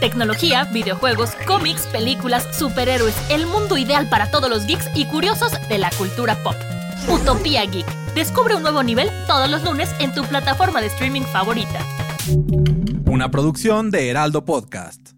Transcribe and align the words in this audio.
Tecnología, 0.00 0.64
videojuegos, 0.72 1.30
cómics, 1.46 1.86
películas, 1.86 2.46
superhéroes, 2.56 3.14
el 3.30 3.46
mundo 3.46 3.76
ideal 3.76 4.08
para 4.08 4.30
todos 4.30 4.48
los 4.48 4.66
geeks 4.66 4.88
y 4.94 5.06
curiosos 5.06 5.52
de 5.68 5.78
la 5.78 5.90
cultura 5.90 6.36
pop. 6.42 6.54
Utopía 7.08 7.64
Geek. 7.64 7.86
Descubre 8.14 8.54
un 8.54 8.62
nuevo 8.62 8.82
nivel 8.82 9.10
todos 9.26 9.50
los 9.50 9.64
lunes 9.64 9.90
en 9.98 10.12
tu 10.12 10.24
plataforma 10.24 10.80
de 10.80 10.86
streaming 10.86 11.22
favorita. 11.22 11.84
Una 13.06 13.30
producción 13.30 13.90
de 13.90 14.08
Heraldo 14.08 14.44
Podcast. 14.44 15.17